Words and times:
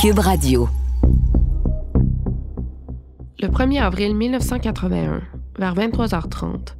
Cube 0.00 0.20
Radio. 0.20 0.68
Le 3.40 3.48
1er 3.48 3.82
avril 3.82 4.14
1981, 4.14 5.22
vers 5.58 5.74
23h30, 5.74 6.76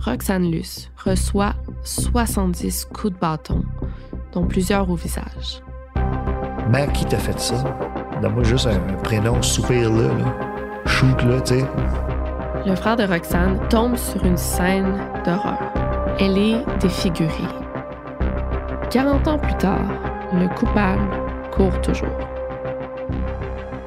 Roxane 0.00 0.50
Luce 0.50 0.90
reçoit 0.96 1.54
70 1.84 2.86
coups 2.86 3.12
de 3.12 3.18
bâton, 3.20 3.62
dont 4.32 4.44
plusieurs 4.48 4.90
au 4.90 4.96
visage. 4.96 5.62
Mère, 6.68 6.92
qui 6.92 7.04
t'a 7.04 7.18
fait 7.18 7.38
ça? 7.38 7.62
Donne-moi 8.20 8.42
juste 8.42 8.66
un, 8.66 8.80
prénom 9.04 9.40
soupir 9.42 9.92
là, 9.92 10.10
Shoot 10.86 11.22
là, 11.22 11.40
tu 11.42 11.60
sais. 11.60 11.66
Le 12.66 12.74
frère 12.74 12.96
de 12.96 13.04
Roxane 13.04 13.60
tombe 13.68 13.94
sur 13.94 14.24
une 14.24 14.36
scène 14.36 14.98
d'horreur. 15.24 15.72
Elle 16.18 16.36
est 16.36 16.64
défigurée. 16.80 17.30
40 18.90 19.28
ans 19.28 19.38
plus 19.38 19.56
tard, 19.56 19.86
le 20.32 20.48
coupable 20.56 21.08
court 21.52 21.80
toujours. 21.80 22.35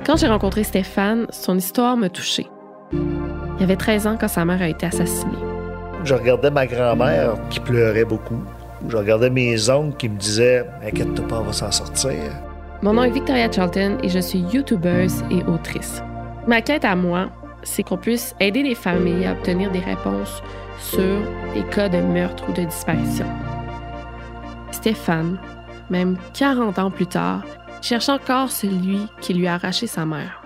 Quand 0.10 0.18
j'ai 0.18 0.26
rencontré 0.26 0.64
Stéphane, 0.64 1.28
son 1.30 1.56
histoire 1.56 1.96
me 1.96 2.08
touchait. 2.08 2.48
Il 2.92 3.64
avait 3.64 3.76
13 3.76 4.08
ans 4.08 4.18
quand 4.20 4.28
sa 4.28 4.44
mère 4.44 4.60
a 4.60 4.68
été 4.68 4.88
assassinée. 4.88 5.38
Je 6.04 6.16
regardais 6.16 6.50
ma 6.50 6.66
grand-mère 6.66 7.36
qui 7.52 7.60
pleurait 7.60 8.06
beaucoup. 8.06 8.42
Je 8.88 8.98
regardais 8.98 9.30
mes 9.30 9.70
oncles 9.70 9.96
qui 9.98 10.10
me 10.10 10.18
disaient 10.18 10.66
Inquiète-toi 10.84 11.28
pas, 11.28 11.42
on 11.42 11.44
va 11.44 11.54
s'en 11.54 11.72
sortir. 11.72 12.18
Mon 12.82 12.94
nom 12.94 13.04
est 13.04 13.12
Victoria 13.12 13.52
Charlton 13.52 14.00
et 14.02 14.10
je 14.10 14.18
suis 14.18 14.40
YouTubeuse 14.40 15.24
et 15.30 15.44
autrice. 15.44 16.02
Ma 16.48 16.64
quête 16.64 16.86
à 16.86 16.96
moi, 16.96 17.30
c'est 17.62 17.84
qu'on 17.84 17.98
puisse 17.98 18.34
aider 18.40 18.64
les 18.64 18.74
familles 18.74 19.28
à 19.28 19.34
obtenir 19.34 19.70
des 19.70 19.78
réponses 19.78 20.42
sur 20.80 21.20
les 21.54 21.62
cas 21.66 21.88
de 21.88 21.98
meurtre 22.00 22.46
ou 22.50 22.54
de 22.54 22.64
disparition. 22.64 23.28
Stéphane, 24.72 25.38
même 25.92 26.18
40 26.34 26.80
ans 26.80 26.90
plus 26.90 27.06
tard, 27.06 27.44
cherche 27.82 28.10
encore 28.10 28.52
celui 28.52 29.08
qui 29.22 29.34
lui 29.34 29.48
a 29.48 29.56
arraché 29.56 29.88
sa 29.88 30.06
mère. 30.06 30.42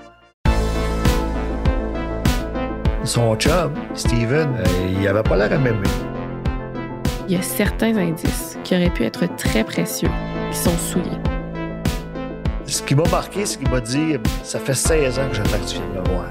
Son 3.04 3.36
chum, 3.36 3.74
Steven, 3.96 4.56
euh, 4.58 4.98
il 4.98 5.08
avait 5.08 5.24
pas 5.24 5.36
l'air 5.36 5.52
à 5.52 5.58
m'aimer. 5.58 5.90
Il 7.28 7.36
y 7.36 7.38
a 7.38 7.42
certains 7.42 7.98
indices 7.98 8.58
qui 8.64 8.76
auraient 8.76 8.90
pu 8.90 9.04
être 9.04 9.26
très 9.36 9.64
précieux 9.64 10.10
qui 10.52 10.58
sont 10.58 10.78
souillés. 10.78 11.20
Ce 12.66 12.82
qui 12.82 12.96
m'a 12.96 13.08
marqué, 13.10 13.46
c'est 13.46 13.58
qu'il 13.60 13.70
m'a 13.70 13.82
dit 13.82 14.16
Ça 14.44 14.60
fait 14.60 14.74
16 14.74 15.20
ans 15.20 15.28
que 15.30 15.36
j'attends 15.36 15.60
que 15.60 15.70
tu 15.70 15.76
viennes 15.76 16.04
me 16.04 16.10
voir. 16.10 16.26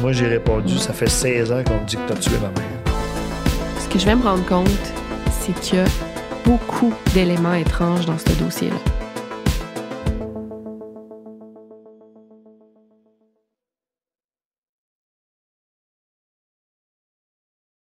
Moi, 0.00 0.12
j'ai 0.12 0.26
répondu 0.26 0.78
Ça 0.78 0.92
fait 0.92 1.08
16 1.08 1.52
ans 1.52 1.62
qu'on 1.62 1.80
me 1.80 1.84
dit 1.86 1.96
que 1.96 2.06
tu 2.06 2.12
as 2.12 2.16
tué 2.16 2.36
ma 2.40 2.48
mère. 2.48 2.94
Ce 3.78 3.88
que 3.88 3.98
je 3.98 4.06
vais 4.06 4.16
me 4.16 4.22
rendre 4.22 4.44
compte, 4.46 4.68
c'est 5.30 5.52
qu'il 5.60 5.78
y 5.78 5.82
a 5.82 5.84
beaucoup 6.44 6.92
d'éléments 7.12 7.54
étranges 7.54 8.06
dans 8.06 8.18
ce 8.18 8.32
dossier-là. 8.42 8.93